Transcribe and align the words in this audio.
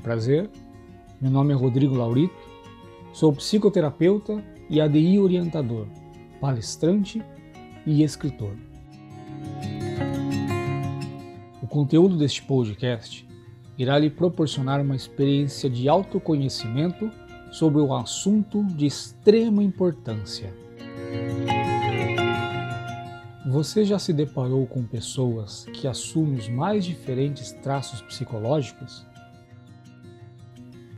Muito 0.00 0.04
prazer, 0.04 0.50
meu 1.20 1.30
nome 1.30 1.52
é 1.52 1.54
Rodrigo 1.54 1.94
Laurito, 1.94 2.34
sou 3.12 3.34
psicoterapeuta 3.34 4.42
e 4.70 4.80
ADI 4.80 5.18
orientador, 5.18 5.86
palestrante 6.40 7.22
e 7.84 8.02
escritor. 8.02 8.56
O 11.62 11.66
conteúdo 11.66 12.16
deste 12.16 12.42
podcast 12.42 13.28
irá 13.76 13.98
lhe 13.98 14.08
proporcionar 14.08 14.80
uma 14.80 14.96
experiência 14.96 15.68
de 15.68 15.86
autoconhecimento 15.86 17.10
sobre 17.52 17.82
um 17.82 17.94
assunto 17.94 18.64
de 18.64 18.86
extrema 18.86 19.62
importância. 19.62 20.50
Você 23.50 23.84
já 23.84 23.98
se 23.98 24.14
deparou 24.14 24.66
com 24.66 24.82
pessoas 24.82 25.66
que 25.74 25.86
assumem 25.86 26.38
os 26.38 26.48
mais 26.48 26.86
diferentes 26.86 27.52
traços 27.52 28.00
psicológicos? 28.00 29.09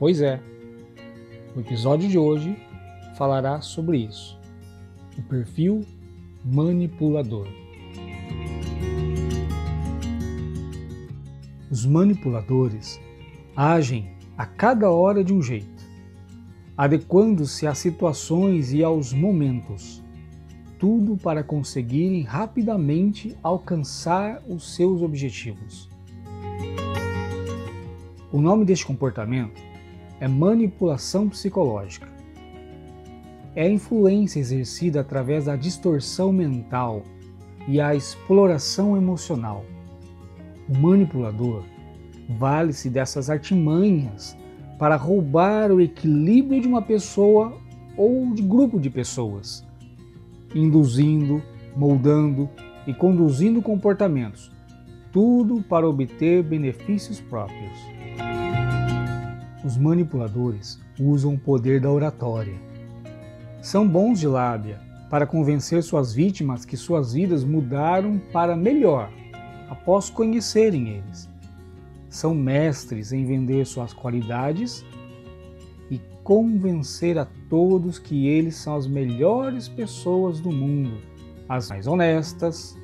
Pois 0.03 0.20
é, 0.20 0.41
o 1.55 1.61
episódio 1.61 2.08
de 2.08 2.19
hoje 2.19 2.56
falará 3.17 3.61
sobre 3.61 3.98
isso: 3.98 4.36
o 5.17 5.22
perfil 5.22 5.86
manipulador. 6.44 7.47
Os 11.70 11.86
manipuladores 11.86 13.00
agem 13.55 14.17
a 14.36 14.44
cada 14.44 14.91
hora 14.91 15.22
de 15.22 15.33
um 15.33 15.41
jeito, 15.41 15.84
adequando-se 16.77 17.69
às 17.69 17.78
situações 17.78 18.72
e 18.72 18.83
aos 18.83 19.12
momentos, 19.12 20.03
tudo 20.81 21.16
para 21.16 21.44
conseguirem 21.44 22.22
rapidamente 22.22 23.39
alcançar 23.41 24.42
os 24.48 24.75
seus 24.75 25.00
objetivos. 25.00 25.89
O 28.33 28.41
nome 28.41 28.64
deste 28.64 28.84
comportamento 28.84 29.70
é 30.23 30.28
manipulação 30.28 31.28
psicológica. 31.28 32.06
É 33.56 33.65
a 33.65 33.69
influência 33.69 34.39
exercida 34.39 35.01
através 35.01 35.47
da 35.47 35.56
distorção 35.56 36.33
mental 36.33 37.03
e 37.67 37.81
a 37.81 37.92
exploração 37.92 38.97
emocional. 38.97 39.65
O 40.69 40.78
manipulador 40.78 41.65
vale-se 42.39 42.89
dessas 42.89 43.28
artimanhas 43.28 44.39
para 44.78 44.95
roubar 44.95 45.73
o 45.73 45.81
equilíbrio 45.81 46.61
de 46.61 46.69
uma 46.69 46.83
pessoa 46.83 47.59
ou 47.97 48.33
de 48.33 48.43
grupo 48.43 48.78
de 48.78 48.91
pessoas, 48.91 49.67
induzindo, 50.55 51.43
moldando 51.77 52.48
e 52.87 52.95
conduzindo 52.95 53.61
comportamentos, 53.61 54.53
tudo 55.11 55.61
para 55.62 55.89
obter 55.89 56.45
benefícios 56.45 57.20
próprios. 57.20 57.77
Os 59.64 59.77
manipuladores 59.77 60.80
usam 60.98 61.34
o 61.34 61.38
poder 61.38 61.80
da 61.80 61.91
oratória. 61.91 62.55
São 63.60 63.87
bons 63.87 64.19
de 64.19 64.26
lábia 64.26 64.81
para 65.09 65.26
convencer 65.26 65.82
suas 65.82 66.12
vítimas 66.12 66.64
que 66.64 66.76
suas 66.76 67.12
vidas 67.12 67.44
mudaram 67.44 68.20
para 68.32 68.56
melhor 68.56 69.09
após 69.69 70.10
conhecerem 70.10 70.88
eles. 70.88 71.28
São 72.09 72.34
mestres 72.34 73.12
em 73.12 73.25
vender 73.25 73.64
suas 73.64 73.92
qualidades 73.92 74.84
e 75.91 76.00
convencer 76.25 77.16
a 77.19 77.26
todos 77.48 77.98
que 77.98 78.26
eles 78.26 78.56
são 78.56 78.75
as 78.75 78.87
melhores 78.87 79.69
pessoas 79.69 80.41
do 80.41 80.50
mundo, 80.50 80.98
as 81.48 81.70
mais 81.70 81.87
honestas, 81.87 82.76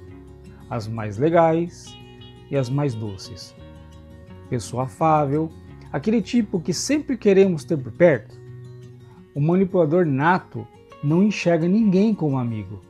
as 0.70 0.86
mais 0.86 1.19
legais 1.19 1.94
e 2.50 2.56
as 2.56 2.70
mais 2.70 2.94
doces. 2.94 3.54
Pessoa 4.48 4.84
afável, 4.84 5.50
aquele 5.93 6.21
tipo 6.22 6.60
que 6.60 6.72
sempre 6.72 7.16
queremos 7.16 7.65
ter 7.65 7.76
por 7.76 7.93
perto. 7.93 8.38
O 9.34 9.41
manipulador 9.41 10.04
nato 10.04 10.66
não 11.03 11.22
enxerga 11.22 11.69
ninguém 11.69 12.15
como 12.15 12.38
amigo. 12.38 12.81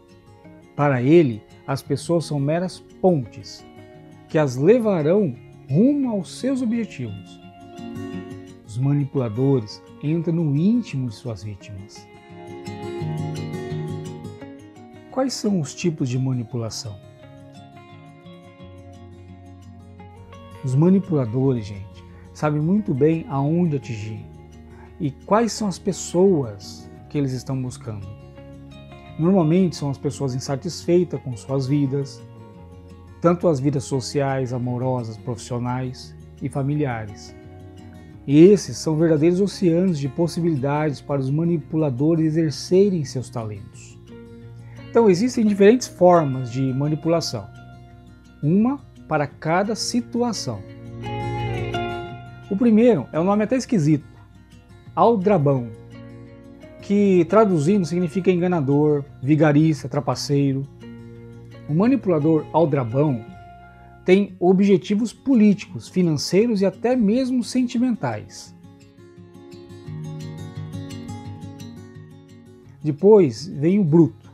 Para 0.75 1.03
ele, 1.03 1.43
as 1.67 1.83
pessoas 1.83 2.25
são 2.25 2.41
meras 2.41 2.79
pontes 3.01 3.65
que 4.29 4.39
as 4.39 4.57
levarão 4.57 5.35
rumo 5.69 6.11
aos 6.11 6.39
seus 6.39 6.63
objetivos. 6.63 7.41
Os 8.67 8.79
manipuladores 8.79 9.83
entram 10.03 10.35
no 10.35 10.57
íntimo 10.57 11.09
de 11.09 11.15
suas 11.15 11.43
vítimas. 11.43 12.07
Quais 15.11 15.33
são 15.33 15.61
os 15.61 15.75
tipos 15.75 16.09
de 16.09 16.19
manipulação? 16.19 16.97
Os 20.65 20.75
manipuladores, 20.75 21.67
gente, 21.67 21.98
sabe 22.39 22.61
muito 22.61 22.95
bem 22.95 23.27
aonde 23.29 23.75
atingir 23.75 24.25
e 25.01 25.11
quais 25.11 25.51
são 25.51 25.67
as 25.67 25.77
pessoas 25.77 26.89
que 27.11 27.19
eles 27.19 27.33
estão 27.33 27.61
buscando. 27.61 28.07
Normalmente 29.19 29.75
são 29.75 29.91
as 29.91 29.99
pessoas 29.99 30.37
insatisfeitas 30.37 31.21
com 31.21 31.37
suas 31.37 31.67
vidas, 31.67 32.23
tanto 33.21 33.49
as 33.49 33.59
vidas 33.59 33.83
sociais, 33.83 34.53
amorosas, 34.53 35.17
profissionais 35.17 36.15
e 36.41 36.49
familiares. 36.49 37.35
E 38.25 38.39
esses 38.39 38.77
são 38.77 38.95
verdadeiros 38.95 39.41
oceanos 39.41 39.99
de 39.99 40.09
possibilidades 40.09 41.01
para 41.01 41.21
os 41.21 41.31
manipuladores 41.31 42.37
exercerem 42.37 43.05
seus 43.05 43.29
talentos. 43.29 43.99
Então 44.89 45.11
existem 45.11 45.45
diferentes 45.45 45.89
formas 45.89 46.53
de 46.53 46.63
manipulação, 46.73 47.49
uma 48.41 48.79
para 49.09 49.27
cada 49.27 49.75
situação. 49.75 50.78
O 52.51 52.57
primeiro 52.57 53.07
é 53.13 53.21
um 53.21 53.25
nome 53.25 53.45
até 53.45 53.57
esquisito, 53.57 54.07
Aldrabão, 54.95 55.69
que 56.81 57.27
traduzindo 57.29 57.85
significa 57.85 58.31
enganador, 58.31 59.05
vigarista, 59.23 59.89
trapaceiro. 59.89 60.67
O 61.69 61.75
manipulador 61.75 62.47
aldrabão 62.51 63.23
tem 64.07 64.35
objetivos 64.41 65.13
políticos, 65.13 65.87
financeiros 65.87 66.63
e 66.63 66.67
até 66.67 66.97
mesmo 66.97 67.45
sentimentais. 67.45 68.57
Depois 72.83 73.47
vem 73.47 73.79
o 73.79 73.85
bruto. 73.85 74.33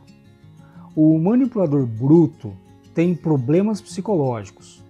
O 0.95 1.19
manipulador 1.19 1.85
bruto 1.85 2.53
tem 2.93 3.13
problemas 3.13 3.81
psicológicos. 3.81 4.81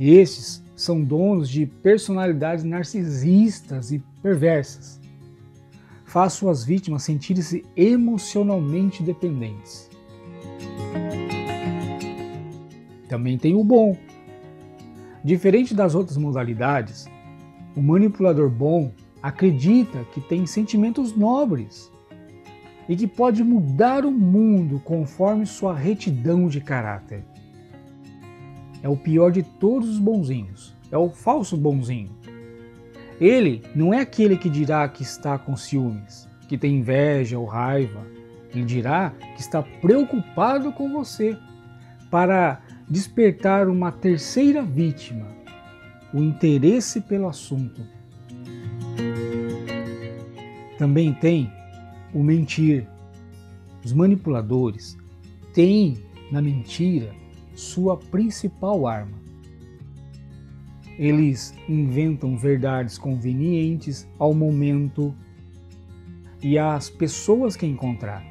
E 0.00 0.14
esses 0.14 0.63
são 0.74 1.02
donos 1.02 1.48
de 1.48 1.66
personalidades 1.66 2.64
narcisistas 2.64 3.92
e 3.92 4.02
perversas. 4.22 5.00
Faz 6.04 6.34
suas 6.34 6.64
vítimas 6.64 7.02
sentirem-se 7.02 7.64
emocionalmente 7.76 9.02
dependentes. 9.02 9.90
Também 13.08 13.38
tem 13.38 13.54
o 13.54 13.64
bom. 13.64 13.96
Diferente 15.22 15.74
das 15.74 15.94
outras 15.94 16.16
modalidades, 16.16 17.06
o 17.76 17.82
manipulador 17.82 18.50
bom 18.50 18.92
acredita 19.22 20.04
que 20.12 20.20
tem 20.20 20.46
sentimentos 20.46 21.16
nobres 21.16 21.90
e 22.88 22.94
que 22.94 23.06
pode 23.06 23.42
mudar 23.42 24.04
o 24.04 24.10
mundo 24.10 24.80
conforme 24.84 25.46
sua 25.46 25.74
retidão 25.74 26.46
de 26.46 26.60
caráter 26.60 27.24
é 28.84 28.88
o 28.88 28.98
pior 28.98 29.32
de 29.32 29.42
todos 29.42 29.88
os 29.88 29.98
bonzinhos, 29.98 30.74
é 30.92 30.98
o 30.98 31.08
falso 31.08 31.56
bonzinho. 31.56 32.10
Ele 33.18 33.62
não 33.74 33.94
é 33.94 34.00
aquele 34.00 34.36
que 34.36 34.50
dirá 34.50 34.86
que 34.86 35.02
está 35.02 35.38
com 35.38 35.56
ciúmes, 35.56 36.28
que 36.46 36.58
tem 36.58 36.76
inveja 36.76 37.38
ou 37.38 37.46
raiva. 37.46 38.06
Ele 38.54 38.66
dirá 38.66 39.14
que 39.34 39.40
está 39.40 39.62
preocupado 39.62 40.70
com 40.70 40.92
você 40.92 41.34
para 42.10 42.60
despertar 42.86 43.68
uma 43.68 43.90
terceira 43.90 44.62
vítima, 44.62 45.28
o 46.12 46.18
interesse 46.18 47.00
pelo 47.00 47.26
assunto. 47.26 47.80
Também 50.76 51.14
tem 51.14 51.50
o 52.12 52.22
mentir. 52.22 52.86
Os 53.82 53.94
manipuladores 53.94 54.94
têm 55.54 55.96
na 56.30 56.42
mentira 56.42 57.23
sua 57.54 57.96
principal 57.96 58.86
arma. 58.86 59.22
Eles 60.98 61.54
inventam 61.68 62.36
verdades 62.36 62.96
convenientes 62.98 64.08
ao 64.18 64.32
momento 64.32 65.14
e 66.42 66.58
às 66.58 66.88
pessoas 66.88 67.56
que 67.56 67.66
encontrar. 67.66 68.22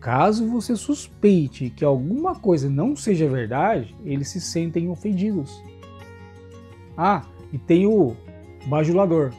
Caso 0.00 0.48
você 0.48 0.76
suspeite 0.76 1.70
que 1.70 1.84
alguma 1.84 2.36
coisa 2.36 2.70
não 2.70 2.94
seja 2.94 3.28
verdade, 3.28 3.94
eles 4.04 4.28
se 4.28 4.40
sentem 4.40 4.88
ofendidos. 4.88 5.62
Ah, 6.96 7.26
e 7.52 7.58
tem 7.58 7.86
o 7.86 8.16
bajulador. 8.66 9.32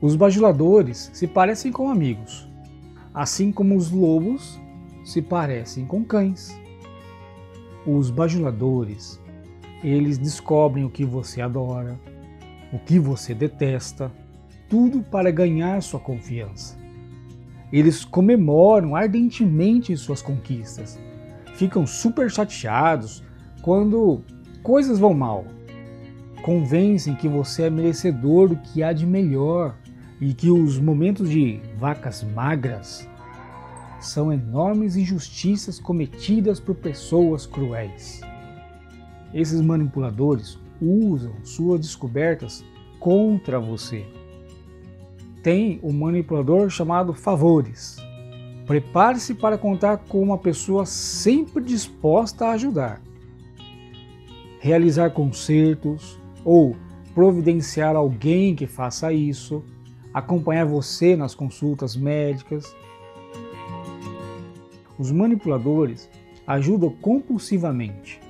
Os 0.00 0.16
bajuladores 0.16 1.10
se 1.12 1.26
parecem 1.26 1.70
com 1.72 1.90
amigos, 1.90 2.48
assim 3.12 3.52
como 3.52 3.76
os 3.76 3.90
lobos 3.90 4.60
se 5.04 5.20
parecem 5.20 5.84
com 5.84 6.04
cães. 6.04 6.56
Os 7.86 8.10
bajuladores, 8.10 9.20
eles 9.82 10.16
descobrem 10.16 10.84
o 10.84 10.90
que 10.90 11.04
você 11.04 11.40
adora, 11.40 11.98
o 12.72 12.78
que 12.78 12.98
você 12.98 13.34
detesta, 13.34 14.12
tudo 14.68 15.02
para 15.02 15.32
ganhar 15.32 15.82
sua 15.82 15.98
confiança. 15.98 16.78
Eles 17.72 18.04
comemoram 18.04 18.94
ardentemente 18.94 19.96
suas 19.96 20.22
conquistas, 20.22 20.96
ficam 21.54 21.86
super 21.86 22.30
chateados 22.30 23.24
quando 23.62 24.22
coisas 24.62 24.98
vão 24.98 25.12
mal. 25.12 25.44
Convencem 26.42 27.16
que 27.16 27.28
você 27.28 27.64
é 27.64 27.70
merecedor 27.70 28.48
do 28.48 28.56
que 28.56 28.82
há 28.82 28.92
de 28.92 29.06
melhor 29.06 29.76
e 30.20 30.32
que 30.32 30.50
os 30.50 30.78
momentos 30.78 31.28
de 31.28 31.60
vacas 31.78 32.22
magras 32.22 33.08
são 34.06 34.32
enormes 34.32 34.96
injustiças 34.96 35.78
cometidas 35.78 36.60
por 36.60 36.74
pessoas 36.74 37.46
cruéis. 37.46 38.20
Esses 39.32 39.60
manipuladores 39.60 40.58
usam 40.80 41.32
suas 41.44 41.80
descobertas 41.80 42.64
contra 42.98 43.58
você. 43.58 44.04
Tem 45.42 45.80
um 45.82 45.92
manipulador 45.92 46.68
chamado 46.70 47.14
Favores. 47.14 47.96
Prepare-se 48.66 49.34
para 49.34 49.58
contar 49.58 49.98
com 49.98 50.22
uma 50.22 50.38
pessoa 50.38 50.86
sempre 50.86 51.64
disposta 51.64 52.46
a 52.46 52.52
ajudar. 52.52 53.00
Realizar 54.60 55.10
concertos 55.10 56.18
ou 56.44 56.76
providenciar 57.14 57.96
alguém 57.96 58.54
que 58.54 58.66
faça 58.66 59.12
isso, 59.12 59.64
acompanhar 60.14 60.64
você 60.64 61.16
nas 61.16 61.34
consultas 61.34 61.96
médicas. 61.96 62.74
Os 65.02 65.10
manipuladores 65.10 66.08
ajudam 66.46 66.90
compulsivamente 66.90 68.20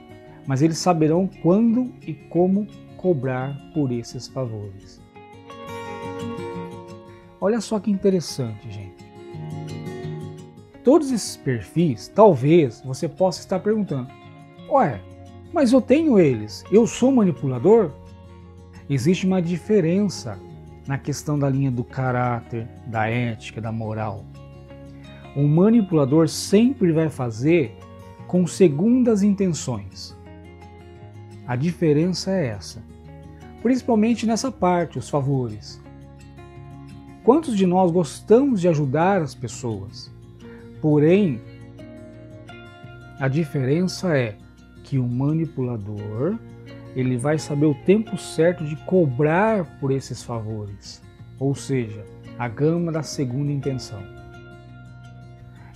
mas 0.46 0.62
eles 0.62 0.78
saberão 0.78 1.28
quando 1.42 1.92
e 2.06 2.14
como 2.14 2.66
cobrar 2.96 3.56
por 3.72 3.90
esses 3.90 4.28
favores. 4.28 5.00
Olha 7.40 7.60
só 7.60 7.80
que 7.80 7.90
interessante, 7.90 8.70
gente. 8.70 9.02
Todos 10.84 11.12
esses 11.12 11.36
perfis, 11.36 12.08
talvez 12.08 12.80
você 12.84 13.08
possa 13.08 13.40
estar 13.40 13.60
perguntando: 13.60 14.08
Ué, 14.68 15.00
mas 15.52 15.72
eu 15.72 15.80
tenho 15.80 16.18
eles, 16.18 16.64
eu 16.70 16.86
sou 16.86 17.12
manipulador? 17.12 17.90
Existe 18.88 19.26
uma 19.26 19.40
diferença 19.40 20.38
na 20.86 20.98
questão 20.98 21.38
da 21.38 21.48
linha 21.48 21.70
do 21.70 21.84
caráter, 21.84 22.68
da 22.86 23.08
ética, 23.08 23.60
da 23.60 23.70
moral. 23.70 24.24
O 25.34 25.42
manipulador 25.42 26.28
sempre 26.28 26.92
vai 26.92 27.08
fazer 27.08 27.76
com 28.26 28.46
segundas 28.46 29.22
intenções. 29.22 30.16
A 31.46 31.56
diferença 31.56 32.30
é 32.30 32.48
essa. 32.48 32.82
Principalmente 33.62 34.26
nessa 34.26 34.50
parte, 34.50 34.98
os 34.98 35.08
favores. 35.08 35.80
Quantos 37.24 37.56
de 37.56 37.66
nós 37.66 37.90
gostamos 37.90 38.60
de 38.60 38.68
ajudar 38.68 39.22
as 39.22 39.34
pessoas? 39.34 40.12
Porém, 40.80 41.40
a 43.18 43.28
diferença 43.28 44.16
é 44.16 44.36
que 44.82 44.98
o 44.98 45.06
manipulador, 45.06 46.36
ele 46.96 47.16
vai 47.16 47.38
saber 47.38 47.66
o 47.66 47.74
tempo 47.86 48.18
certo 48.18 48.64
de 48.64 48.76
cobrar 48.84 49.78
por 49.78 49.92
esses 49.92 50.22
favores. 50.22 51.00
Ou 51.38 51.54
seja, 51.54 52.04
a 52.38 52.48
gama 52.48 52.90
da 52.90 53.02
segunda 53.02 53.52
intenção. 53.52 54.21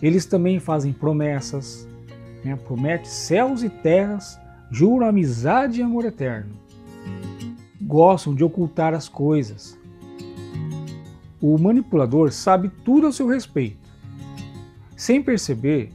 Eles 0.03 0.27
também 0.27 0.61
fazem 0.61 0.93
promessas, 0.93 1.89
né? 2.45 2.57
promete 2.57 3.09
céus 3.09 3.63
e 3.63 3.69
terras 3.69 4.39
juram 4.71 5.07
amizade 5.07 5.81
e 5.81 5.83
amor 5.83 6.05
eterno. 6.05 6.55
Gostam 7.81 8.35
de 8.35 8.45
ocultar 8.45 8.95
as 8.95 9.09
coisas. 9.09 9.79
O 11.41 11.57
manipulador 11.59 12.33
sabe 12.33 12.71
tudo 12.85 13.07
a 13.07 13.13
seu 13.13 13.27
respeito. 13.29 13.79
Sem 14.97 15.23
perceber, 15.23 15.91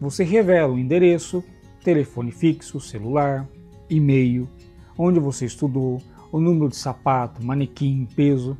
você 0.00 0.24
revela 0.24 0.72
o 0.72 0.78
endereço, 0.78 1.44
telefone 1.82 2.30
fixo, 2.30 2.80
celular, 2.80 3.48
e-mail, 3.90 4.48
onde 4.96 5.18
você 5.18 5.46
estudou, 5.46 6.00
o 6.30 6.40
número 6.40 6.68
de 6.68 6.76
sapato, 6.76 7.44
manequim, 7.44 8.08
peso. 8.16 8.56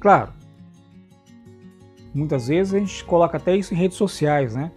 Claro, 0.00 0.32
muitas 2.14 2.48
vezes 2.48 2.74
a 2.74 2.78
gente 2.78 3.04
coloca 3.04 3.36
até 3.36 3.56
isso 3.56 3.74
em 3.74 3.76
redes 3.76 3.96
sociais, 3.96 4.54
né? 4.54 4.70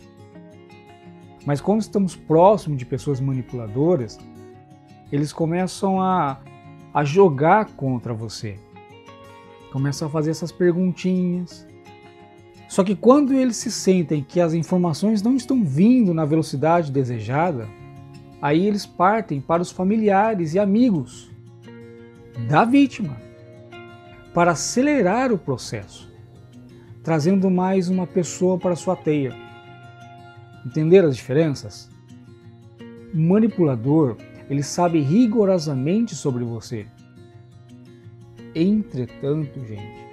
Mas 1.45 1.61
quando 1.61 1.81
estamos 1.81 2.15
próximos 2.15 2.77
de 2.77 2.85
pessoas 2.85 3.19
manipuladoras, 3.19 4.17
eles 5.11 5.31
começam 5.31 6.01
a, 6.01 6.39
a 6.93 7.03
jogar 7.03 7.65
contra 7.75 8.13
você. 8.13 8.57
Começam 9.71 10.07
a 10.07 10.11
fazer 10.11 10.31
essas 10.31 10.51
perguntinhas. 10.51 11.67
Só 12.67 12.83
que 12.83 12.95
quando 12.95 13.33
eles 13.33 13.57
se 13.57 13.71
sentem 13.71 14.23
que 14.23 14.41
as 14.41 14.53
informações 14.53 15.21
não 15.21 15.35
estão 15.35 15.63
vindo 15.63 16.13
na 16.13 16.25
velocidade 16.25 16.91
desejada, 16.91 17.67
aí 18.41 18.65
eles 18.65 18.85
partem 18.85 19.39
para 19.39 19.61
os 19.61 19.71
familiares 19.71 20.55
e 20.55 20.59
amigos 20.59 21.29
da 22.49 22.65
vítima 22.65 23.17
para 24.33 24.51
acelerar 24.51 25.31
o 25.31 25.37
processo, 25.37 26.11
trazendo 27.05 27.51
mais 27.51 27.87
uma 27.87 28.07
pessoa 28.07 28.57
para 28.57 28.75
sua 28.75 28.95
teia. 28.95 29.31
Entender 30.65 31.05
as 31.05 31.15
diferenças? 31.15 31.87
O 33.13 33.17
manipulador, 33.17 34.17
ele 34.49 34.63
sabe 34.63 34.99
rigorosamente 35.01 36.15
sobre 36.15 36.43
você. 36.43 36.87
Entretanto, 38.55 39.63
gente, 39.67 40.03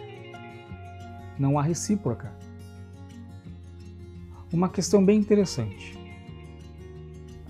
não 1.38 1.58
há 1.58 1.62
recíproca. 1.62 2.30
Uma 4.52 4.68
questão 4.68 5.02
bem 5.02 5.18
interessante. 5.18 5.98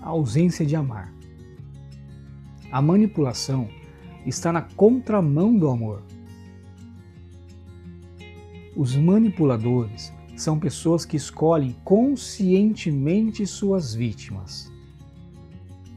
A 0.01 0.07
ausência 0.07 0.65
de 0.65 0.73
amar. 0.73 1.13
A 2.71 2.81
manipulação 2.81 3.67
está 4.25 4.53
na 4.53 4.61
contramão 4.61 5.53
do 5.57 5.69
amor. 5.69 6.01
Os 8.75 8.95
manipuladores 8.95 10.11
são 10.35 10.57
pessoas 10.57 11.05
que 11.05 11.15
escolhem 11.15 11.75
conscientemente 11.83 13.45
suas 13.45 13.93
vítimas, 13.93 14.71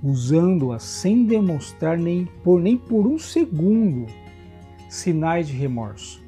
usando-as 0.02 0.82
sem 0.82 1.24
demonstrar 1.24 1.96
nem 1.96 2.26
por, 2.44 2.60
nem 2.60 2.76
por 2.76 3.06
um 3.06 3.18
segundo 3.18 4.06
sinais 4.90 5.48
de 5.48 5.54
remorso, 5.54 6.22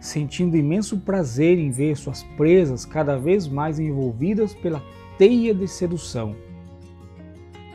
sentindo 0.00 0.56
imenso 0.56 0.98
prazer 1.00 1.58
em 1.58 1.70
ver 1.70 1.98
suas 1.98 2.22
presas 2.36 2.86
cada 2.86 3.18
vez 3.18 3.46
mais 3.46 3.78
envolvidas 3.78 4.54
pela 4.54 4.82
teia 5.18 5.54
de 5.54 5.68
sedução. 5.68 6.34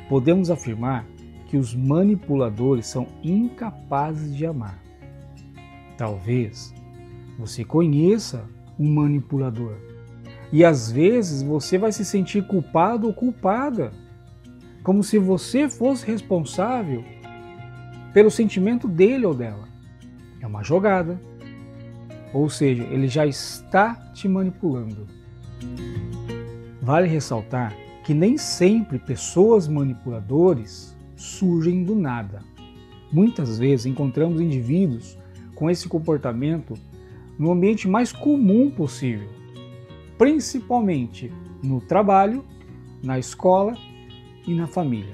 Podemos 0.09 0.49
afirmar 0.49 1.05
que 1.45 1.57
os 1.57 1.75
manipuladores 1.75 2.87
são 2.87 3.05
incapazes 3.23 4.35
de 4.35 4.47
amar. 4.47 4.83
Talvez 5.95 6.73
você 7.39 7.63
conheça 7.63 8.43
um 8.77 8.93
manipulador. 8.93 9.77
E 10.51 10.65
às 10.65 10.91
vezes 10.91 11.41
você 11.41 11.77
vai 11.77 11.93
se 11.93 12.03
sentir 12.03 12.45
culpado 12.45 13.07
ou 13.07 13.13
culpada, 13.13 13.93
como 14.83 15.01
se 15.01 15.17
você 15.17 15.69
fosse 15.69 16.05
responsável 16.05 17.01
pelo 18.13 18.29
sentimento 18.29 18.89
dele 18.89 19.25
ou 19.25 19.33
dela. 19.33 19.69
É 20.41 20.47
uma 20.47 20.63
jogada. 20.63 21.19
Ou 22.33 22.49
seja, 22.49 22.83
ele 22.83 23.07
já 23.07 23.25
está 23.25 23.95
te 24.13 24.27
manipulando. 24.27 25.07
Vale 26.81 27.07
ressaltar 27.07 27.73
que 28.03 28.13
nem 28.13 28.37
sempre 28.37 28.99
pessoas 28.99 29.67
manipuladores 29.67 30.95
surgem 31.15 31.83
do 31.83 31.95
nada. 31.95 32.41
Muitas 33.11 33.57
vezes 33.57 33.85
encontramos 33.85 34.41
indivíduos 34.41 35.17
com 35.55 35.69
esse 35.69 35.87
comportamento 35.87 36.75
no 37.39 37.53
ambiente 37.53 37.87
mais 37.87 38.11
comum 38.11 38.69
possível, 38.69 39.29
principalmente 40.17 41.31
no 41.63 41.79
trabalho, 41.79 42.43
na 43.01 43.17
escola 43.17 43.77
e 44.45 44.53
na 44.53 44.67
família. 44.67 45.13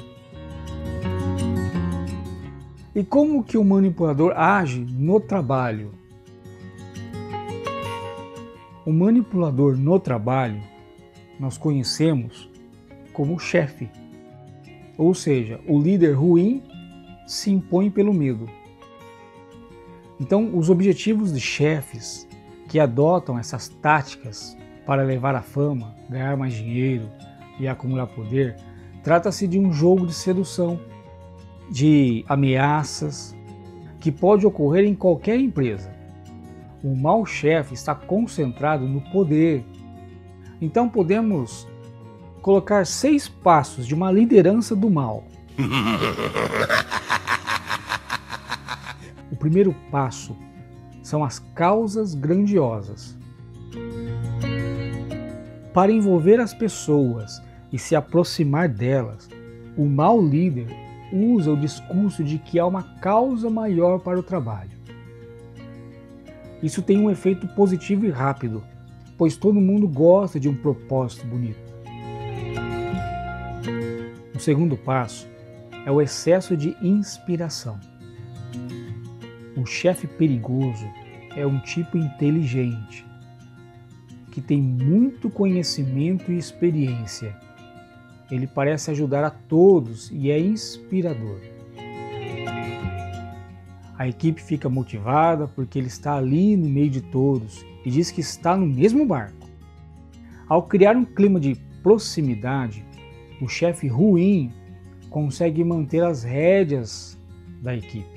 E 2.95 3.03
como 3.03 3.43
que 3.43 3.57
o 3.57 3.63
manipulador 3.63 4.33
age 4.35 4.79
no 4.79 5.19
trabalho? 5.19 5.91
O 8.83 8.91
manipulador 8.91 9.77
no 9.77 9.99
trabalho 9.99 10.61
nós 11.39 11.57
conhecemos 11.57 12.49
como 13.13 13.37
chefe, 13.37 13.89
ou 14.97 15.13
seja, 15.13 15.59
o 15.67 15.79
líder 15.79 16.13
ruim 16.13 16.63
se 17.27 17.51
impõe 17.51 17.91
pelo 17.91 18.13
medo. 18.13 18.49
Então, 20.19 20.57
os 20.57 20.69
objetivos 20.69 21.33
de 21.33 21.39
chefes 21.41 22.27
que 22.67 22.79
adotam 22.79 23.37
essas 23.37 23.67
táticas 23.67 24.57
para 24.85 25.03
levar 25.03 25.35
a 25.35 25.41
fama, 25.41 25.95
ganhar 26.09 26.37
mais 26.37 26.53
dinheiro 26.53 27.09
e 27.59 27.67
acumular 27.67 28.07
poder, 28.07 28.55
trata-se 29.03 29.47
de 29.47 29.59
um 29.59 29.71
jogo 29.71 30.05
de 30.05 30.13
sedução. 30.13 30.79
de 31.67 32.23
ameaças 32.29 33.35
que 33.99 34.11
pode 34.11 34.45
ocorrer 34.45 34.85
em 34.85 34.93
qualquer 34.93 35.39
empresa. 35.39 35.91
O 36.83 36.95
mau 36.95 37.25
chefe 37.25 37.73
está 37.73 37.95
concentrado 37.95 38.87
no 38.87 39.01
poder. 39.09 39.65
Então 40.61 40.87
podemos 40.87 41.67
colocar 42.39 42.85
seis 42.85 43.27
passos 43.27 43.87
de 43.87 43.95
uma 43.95 44.11
liderança 44.11 44.75
do 44.75 44.91
mal. 44.91 45.23
O 49.45 49.47
primeiro 49.47 49.75
passo 49.91 50.35
são 51.03 51.23
as 51.23 51.37
causas 51.37 52.15
grandiosas. 52.15 53.15
Para 55.71 55.91
envolver 55.91 56.39
as 56.39 56.51
pessoas 56.51 57.39
e 57.71 57.77
se 57.77 57.95
aproximar 57.95 58.67
delas, 58.67 59.29
o 59.77 59.85
mau 59.85 60.19
líder 60.19 60.65
usa 61.13 61.51
o 61.51 61.57
discurso 61.57 62.23
de 62.23 62.39
que 62.39 62.57
há 62.57 62.65
uma 62.65 62.81
causa 62.99 63.47
maior 63.47 63.99
para 63.99 64.17
o 64.17 64.23
trabalho. 64.23 64.71
Isso 66.63 66.81
tem 66.81 66.97
um 66.97 67.11
efeito 67.11 67.47
positivo 67.49 68.07
e 68.07 68.09
rápido, 68.09 68.63
pois 69.15 69.37
todo 69.37 69.61
mundo 69.61 69.87
gosta 69.87 70.39
de 70.39 70.49
um 70.49 70.55
propósito 70.55 71.27
bonito. 71.27 71.71
O 74.33 74.39
segundo 74.39 74.75
passo 74.75 75.27
é 75.85 75.91
o 75.91 76.01
excesso 76.01 76.57
de 76.57 76.75
inspiração. 76.81 77.79
O 79.55 79.65
chefe 79.65 80.07
perigoso 80.07 80.85
é 81.35 81.45
um 81.45 81.59
tipo 81.59 81.97
inteligente, 81.97 83.05
que 84.31 84.41
tem 84.41 84.61
muito 84.61 85.29
conhecimento 85.29 86.31
e 86.31 86.37
experiência 86.37 87.35
ele 88.29 88.47
parece 88.47 88.91
ajudar 88.91 89.23
a 89.23 89.29
todos 89.29 90.09
e 90.11 90.31
é 90.31 90.39
inspirador. 90.39 91.39
A 93.97 94.07
equipe 94.07 94.41
fica 94.41 94.67
motivada 94.67 95.47
porque 95.47 95.79
ele 95.79 95.87
está 95.87 96.15
ali 96.15 96.57
no 96.57 96.67
meio 96.67 96.89
de 96.89 97.01
todos 97.01 97.65
e 97.85 97.89
diz 97.89 98.11
que 98.11 98.21
está 98.21 98.57
no 98.57 98.65
mesmo 98.65 99.05
barco. 99.05 99.47
Ao 100.49 100.63
criar 100.63 100.95
um 100.95 101.05
clima 101.05 101.39
de 101.39 101.55
proximidade, 101.81 102.83
o 103.41 103.47
chefe 103.47 103.87
ruim 103.87 104.51
consegue 105.09 105.63
manter 105.63 106.03
as 106.03 106.23
rédeas 106.23 107.17
da 107.61 107.75
equipe. 107.75 108.14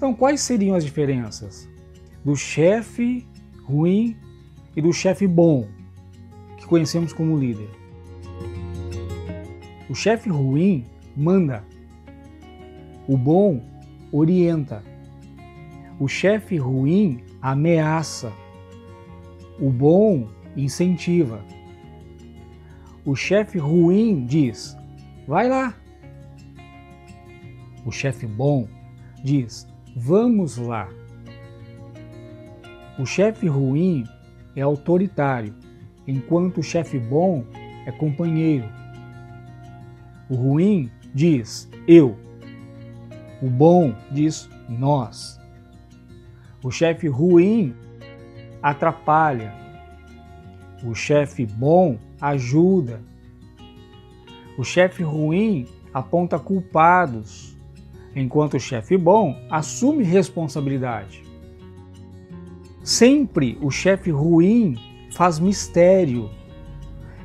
Então, 0.00 0.14
quais 0.14 0.40
seriam 0.40 0.74
as 0.74 0.82
diferenças 0.82 1.68
do 2.24 2.34
chefe 2.34 3.28
ruim 3.64 4.16
e 4.74 4.80
do 4.80 4.94
chefe 4.94 5.26
bom, 5.26 5.68
que 6.56 6.64
conhecemos 6.66 7.12
como 7.12 7.38
líder? 7.38 7.68
O 9.90 9.94
chefe 9.94 10.30
ruim 10.30 10.86
manda. 11.14 11.62
O 13.06 13.14
bom 13.14 13.62
orienta. 14.10 14.82
O 15.98 16.08
chefe 16.08 16.56
ruim 16.56 17.22
ameaça. 17.42 18.32
O 19.60 19.68
bom 19.68 20.30
incentiva. 20.56 21.44
O 23.04 23.14
chefe 23.14 23.58
ruim 23.58 24.24
diz: 24.24 24.74
vai 25.28 25.46
lá. 25.46 25.74
O 27.84 27.92
chefe 27.92 28.26
bom 28.26 28.66
diz: 29.22 29.69
vamos 29.96 30.56
lá. 30.56 30.88
O 32.98 33.06
chefe 33.06 33.46
ruim 33.46 34.04
é 34.54 34.62
autoritário, 34.62 35.54
enquanto 36.06 36.58
o 36.58 36.62
chefe 36.62 36.98
bom 36.98 37.44
é 37.86 37.92
companheiro. 37.92 38.68
O 40.28 40.34
ruim 40.34 40.90
diz 41.14 41.68
eu. 41.88 42.16
O 43.42 43.48
bom 43.48 43.94
diz 44.10 44.48
nós. 44.68 45.40
O 46.62 46.70
chefe 46.70 47.08
ruim 47.08 47.74
atrapalha. 48.62 49.52
O 50.84 50.94
chefe 50.94 51.46
bom 51.46 51.98
ajuda. 52.20 53.00
O 54.58 54.64
chefe 54.64 55.02
ruim 55.02 55.66
aponta 55.92 56.38
culpados, 56.38 57.56
enquanto 58.14 58.54
o 58.54 58.60
chefe 58.60 58.96
bom 58.96 59.36
assume 59.50 60.02
responsabilidade. 60.04 61.22
Sempre 62.82 63.58
o 63.60 63.70
chefe 63.70 64.10
ruim 64.10 64.76
faz 65.12 65.38
mistério, 65.38 66.30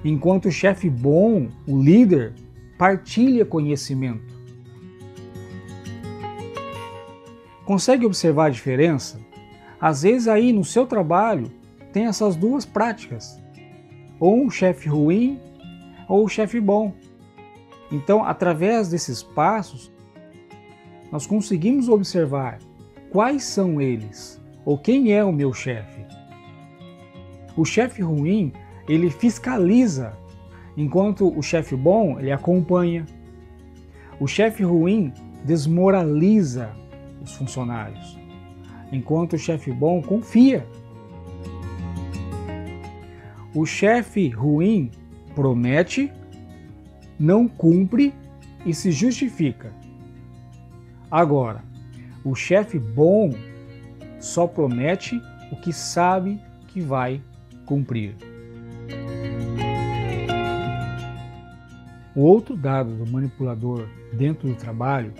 enquanto 0.03 0.47
o 0.47 0.51
chefe 0.51 0.89
bom, 0.89 1.47
o 1.67 1.81
líder, 1.81 2.33
partilha 2.77 3.45
conhecimento. 3.45 4.35
Consegue 7.63 8.05
observar 8.05 8.45
a 8.45 8.49
diferença? 8.49 9.19
Às 9.81 10.03
vezes 10.03 10.27
aí 10.27 10.53
no 10.53 10.63
seu 10.63 10.85
trabalho 10.85 11.51
tem 11.91 12.05
essas 12.05 12.35
duas 12.35 12.65
práticas. 12.65 13.41
Ou 14.19 14.43
um 14.43 14.49
chefe 14.49 14.87
ruim 14.87 15.39
ou 16.07 16.25
um 16.25 16.27
chefe 16.27 16.59
bom. 16.59 16.93
Então, 17.91 18.23
através 18.23 18.89
desses 18.89 19.23
passos, 19.23 19.91
nós 21.15 21.25
conseguimos 21.25 21.87
observar 21.87 22.59
quais 23.09 23.45
são 23.45 23.79
eles 23.79 24.37
ou 24.65 24.77
quem 24.77 25.13
é 25.13 25.23
o 25.23 25.31
meu 25.31 25.53
chefe. 25.53 26.05
O 27.55 27.63
chefe 27.63 28.01
ruim, 28.01 28.51
ele 28.85 29.09
fiscaliza 29.09 30.11
enquanto 30.75 31.29
o 31.29 31.41
chefe 31.41 31.73
bom 31.73 32.19
ele 32.19 32.33
acompanha. 32.33 33.05
O 34.19 34.27
chefe 34.27 34.61
ruim 34.61 35.13
desmoraliza 35.45 36.75
os 37.23 37.33
funcionários, 37.33 38.19
enquanto 38.91 39.37
o 39.37 39.39
chefe 39.39 39.71
bom 39.71 40.01
confia. 40.01 40.67
O 43.53 43.65
chefe 43.65 44.27
ruim 44.27 44.91
promete, 45.33 46.11
não 47.17 47.47
cumpre 47.47 48.13
e 48.65 48.73
se 48.73 48.91
justifica. 48.91 49.84
Agora, 51.09 51.63
o 52.23 52.35
chefe 52.35 52.79
bom 52.79 53.33
só 54.19 54.47
promete 54.47 55.21
o 55.51 55.55
que 55.55 55.71
sabe 55.71 56.41
que 56.67 56.81
vai 56.81 57.21
cumprir. 57.65 58.15
O 62.15 62.21
outro 62.21 62.55
dado 62.55 62.91
do 62.95 63.11
manipulador 63.11 63.87
dentro 64.13 64.47
do 64.47 64.55
trabalho 64.55 65.13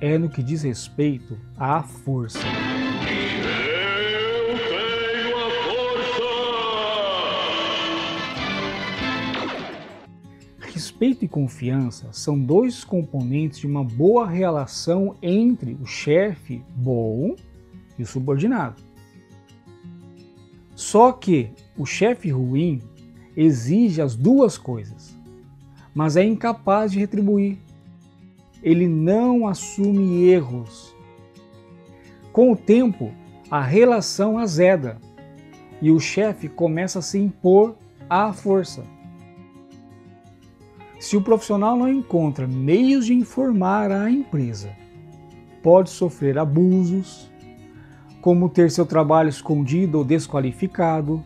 é 0.00 0.16
no 0.16 0.30
que 0.30 0.42
diz 0.42 0.62
respeito 0.62 1.38
à 1.56 1.82
força. 1.82 2.40
Respeito 11.00 11.24
e 11.24 11.28
confiança 11.28 12.12
são 12.12 12.38
dois 12.38 12.84
componentes 12.84 13.60
de 13.60 13.66
uma 13.66 13.82
boa 13.82 14.28
relação 14.28 15.16
entre 15.22 15.72
o 15.80 15.86
chefe 15.86 16.62
bom 16.76 17.34
e 17.98 18.02
o 18.02 18.06
subordinado. 18.06 18.82
Só 20.74 21.10
que 21.10 21.52
o 21.78 21.86
chefe 21.86 22.28
ruim 22.28 22.82
exige 23.34 24.02
as 24.02 24.14
duas 24.14 24.58
coisas, 24.58 25.16
mas 25.94 26.18
é 26.18 26.22
incapaz 26.22 26.92
de 26.92 26.98
retribuir. 26.98 27.56
Ele 28.62 28.86
não 28.86 29.48
assume 29.48 30.28
erros. 30.28 30.94
Com 32.30 32.52
o 32.52 32.56
tempo, 32.56 33.10
a 33.50 33.62
relação 33.62 34.36
azeda 34.36 34.98
e 35.80 35.90
o 35.90 35.98
chefe 35.98 36.46
começa 36.46 36.98
a 36.98 37.02
se 37.02 37.18
impor 37.18 37.74
à 38.06 38.34
força. 38.34 38.84
Se 41.00 41.16
o 41.16 41.22
profissional 41.22 41.78
não 41.78 41.88
encontra 41.88 42.46
meios 42.46 43.06
de 43.06 43.14
informar 43.14 43.90
a 43.90 44.10
empresa, 44.10 44.70
pode 45.62 45.88
sofrer 45.88 46.38
abusos, 46.38 47.32
como 48.20 48.50
ter 48.50 48.70
seu 48.70 48.84
trabalho 48.84 49.30
escondido 49.30 49.96
ou 49.96 50.04
desqualificado, 50.04 51.24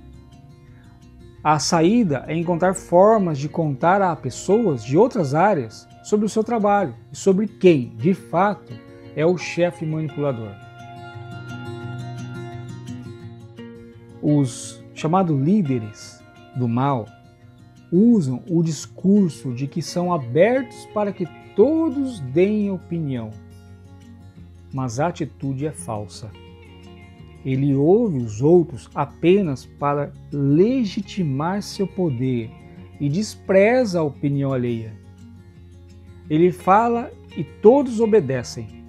a 1.43 1.59
saída 1.59 2.25
é 2.29 2.37
encontrar 2.37 2.75
formas 2.75 3.37
de 3.37 3.49
contar 3.49 4.01
a 4.01 4.15
pessoas 4.15 4.85
de 4.85 4.97
outras 4.97 5.35
áreas 5.35 5.89
sobre 6.05 6.25
o 6.25 6.29
seu 6.29 6.45
trabalho 6.45 6.95
e 7.13 7.17
sobre 7.17 7.49
quem, 7.49 7.89
de 7.97 8.15
fato, 8.15 8.73
é 9.17 9.27
o 9.27 9.37
chefe 9.37 9.85
manipulador. 9.85 10.53
Os 14.23 14.81
chamados 14.95 15.37
líderes 15.37 16.23
do 16.55 16.69
mal 16.69 17.07
usam 17.95 18.43
o 18.51 18.61
discurso 18.61 19.53
de 19.53 19.69
que 19.69 19.81
são 19.81 20.13
abertos 20.13 20.85
para 20.93 21.13
que 21.13 21.27
todos 21.55 22.19
deem 22.19 22.71
opinião, 22.71 23.31
mas 24.73 24.99
a 24.99 25.07
atitude 25.07 25.65
é 25.67 25.71
falsa. 25.71 26.29
Ele 27.45 27.75
ouve 27.75 28.19
os 28.19 28.43
outros 28.43 28.91
apenas 28.95 29.65
para 29.65 30.13
legitimar 30.33 31.63
seu 31.63 31.87
poder 31.87 32.51
e 32.99 33.09
despreza 33.09 34.01
a 34.01 34.03
opinião 34.03 34.53
alheia. 34.53 34.93
Ele 36.29 36.51
fala 36.51 37.13
e 37.37 37.45
todos 37.45 38.01
obedecem. 38.01 38.83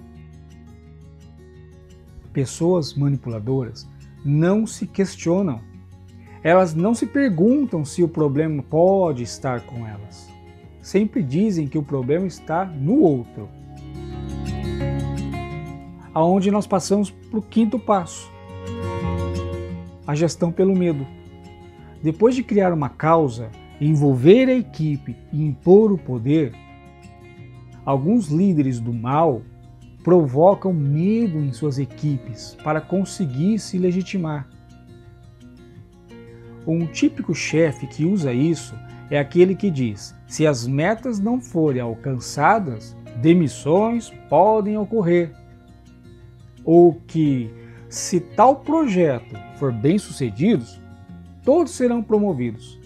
Pessoas 2.32 2.94
manipuladoras 2.94 3.86
não 4.24 4.66
se 4.66 4.86
questionam. 4.86 5.60
Elas 6.46 6.76
não 6.76 6.94
se 6.94 7.06
perguntam 7.06 7.84
se 7.84 8.04
o 8.04 8.08
problema 8.08 8.62
pode 8.62 9.24
estar 9.24 9.62
com 9.62 9.84
elas. 9.84 10.30
Sempre 10.80 11.20
dizem 11.20 11.66
que 11.66 11.76
o 11.76 11.82
problema 11.82 12.24
está 12.24 12.64
no 12.64 13.00
outro. 13.00 13.48
Aonde 16.14 16.52
nós 16.52 16.64
passamos 16.64 17.10
para 17.10 17.40
o 17.40 17.42
quinto 17.42 17.80
passo: 17.80 18.30
a 20.06 20.14
gestão 20.14 20.52
pelo 20.52 20.76
medo. 20.76 21.04
Depois 22.00 22.36
de 22.36 22.44
criar 22.44 22.72
uma 22.72 22.90
causa, 22.90 23.50
envolver 23.80 24.48
a 24.48 24.54
equipe 24.54 25.16
e 25.32 25.44
impor 25.44 25.90
o 25.90 25.98
poder, 25.98 26.54
alguns 27.84 28.28
líderes 28.28 28.78
do 28.78 28.92
mal 28.92 29.42
provocam 30.04 30.72
medo 30.72 31.40
em 31.40 31.52
suas 31.52 31.76
equipes 31.76 32.56
para 32.62 32.80
conseguir 32.80 33.58
se 33.58 33.78
legitimar. 33.78 34.48
Um 36.66 36.84
típico 36.86 37.34
chefe 37.34 37.86
que 37.86 38.04
usa 38.04 38.32
isso 38.32 38.74
é 39.08 39.18
aquele 39.18 39.54
que 39.54 39.70
diz: 39.70 40.14
se 40.26 40.46
as 40.46 40.66
metas 40.66 41.20
não 41.20 41.40
forem 41.40 41.80
alcançadas, 41.80 42.96
demissões 43.22 44.10
podem 44.28 44.76
ocorrer. 44.76 45.32
Ou 46.64 46.94
que, 47.06 47.48
se 47.88 48.18
tal 48.18 48.56
projeto 48.56 49.36
for 49.56 49.72
bem 49.72 49.98
sucedido, 49.98 50.64
todos 51.44 51.72
serão 51.72 52.02
promovidos. 52.02 52.80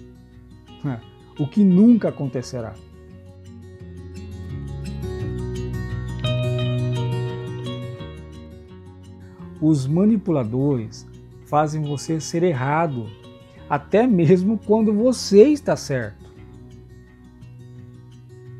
O 1.39 1.47
que 1.47 1.65
nunca 1.65 2.11
acontecerá. 2.11 2.75
Os 9.59 9.87
manipuladores 9.87 11.07
fazem 11.47 11.83
você 11.83 12.21
ser 12.21 12.43
errado, 12.43 13.07
até 13.71 14.05
mesmo 14.05 14.59
quando 14.59 14.93
você 14.93 15.45
está 15.45 15.77
certo. 15.77 16.29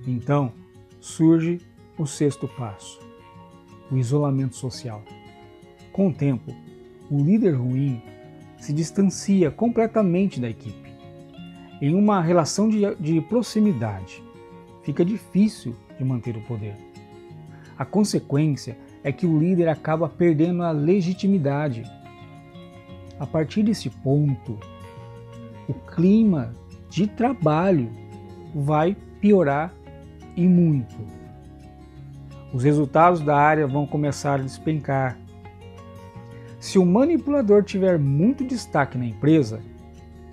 Então, 0.07 0.53
surge 1.01 1.61
o 1.99 2.07
sexto 2.07 2.47
passo: 2.47 3.01
o 3.91 3.97
isolamento 3.97 4.55
social. 4.55 5.03
Com 5.93 6.09
o 6.09 6.15
tempo, 6.15 6.55
o 7.11 7.21
líder 7.21 7.57
ruim 7.57 8.01
se 8.57 8.73
distancia 8.73 9.51
completamente 9.51 10.39
da 10.39 10.49
equipe. 10.49 10.89
Em 11.83 11.93
uma 11.95 12.21
relação 12.21 12.69
de, 12.69 12.95
de 12.97 13.21
proximidade, 13.23 14.23
fica 14.85 15.05
difícil 15.05 15.75
de 15.99 16.05
manter 16.05 16.37
o 16.37 16.43
poder. 16.43 16.77
A 17.77 17.85
consequência 17.85 18.79
é 19.03 19.11
que 19.11 19.27
o 19.27 19.39
líder 19.39 19.69
acaba 19.69 20.09
perdendo 20.09 20.63
a 20.63 20.71
legitimidade. 20.71 21.83
A 23.19 23.27
partir 23.27 23.63
desse 23.63 23.89
ponto, 23.89 24.59
o 25.71 25.75
clima 25.75 26.55
de 26.89 27.07
trabalho 27.07 27.91
vai 28.55 28.97
piorar 29.21 29.73
e 30.37 30.47
muito. 30.47 30.97
Os 32.53 32.65
resultados 32.65 33.21
da 33.21 33.37
área 33.37 33.67
vão 33.67 33.87
começar 33.87 34.41
a 34.41 34.43
despencar. 34.43 35.17
Se 36.59 36.79
o 36.79 36.85
manipulador 36.85 37.63
tiver 37.63 37.99
muito 37.99 38.45
destaque 38.45 38.99
na 38.99 39.07
empresa, 39.07 39.61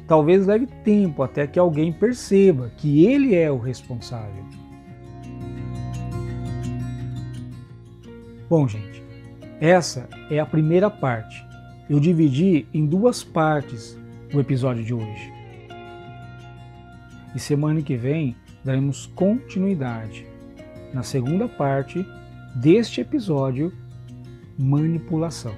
talvez 0.08 0.48
leve 0.48 0.66
tempo 0.84 1.22
até 1.22 1.46
que 1.46 1.60
alguém 1.60 1.94
perceba 1.94 2.72
que 2.76 3.06
ele 3.06 3.36
é 3.36 3.52
o 3.52 3.58
responsável. 3.58 4.44
Bom, 8.50 8.68
gente, 8.68 9.04
essa 9.62 10.10
é 10.32 10.40
a 10.40 10.46
primeira 10.46 10.90
parte. 10.90 11.46
Eu 11.90 12.00
dividi 12.00 12.66
em 12.74 12.86
duas 12.86 13.24
partes 13.24 13.98
o 14.34 14.40
episódio 14.40 14.84
de 14.84 14.94
hoje. 14.94 15.32
E 17.36 17.40
semana 17.40 17.82
que 17.82 17.96
vem 17.96 18.36
daremos 18.64 19.06
continuidade 19.08 20.26
na 20.94 21.04
segunda 21.04 21.48
parte 21.48 22.06
deste 22.56 23.02
episódio 23.02 23.72
Manipulação. 24.58 25.54